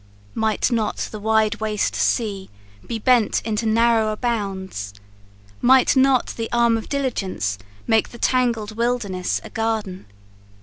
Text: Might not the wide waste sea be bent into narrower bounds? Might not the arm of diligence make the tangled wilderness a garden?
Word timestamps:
Might 0.33 0.71
not 0.71 0.95
the 1.11 1.19
wide 1.19 1.59
waste 1.59 1.93
sea 1.93 2.49
be 2.87 2.97
bent 2.97 3.39
into 3.45 3.67
narrower 3.67 4.15
bounds? 4.15 4.95
Might 5.61 5.95
not 5.95 6.33
the 6.37 6.51
arm 6.51 6.75
of 6.75 6.89
diligence 6.89 7.59
make 7.85 8.09
the 8.09 8.17
tangled 8.17 8.75
wilderness 8.75 9.39
a 9.43 9.51
garden? 9.51 10.07